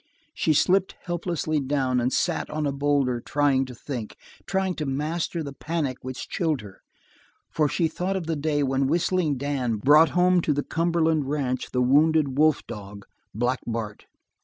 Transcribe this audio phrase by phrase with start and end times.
[0.33, 5.43] She slipped helplessly down, and sat on a boulder trying to think, trying to master
[5.43, 6.81] the panic which chilled her;
[7.51, 11.69] for she thought of the day when Whistling Dan brought home to the Cumberland Ranch
[11.71, 14.07] the wounded wolf dog, Black Bart.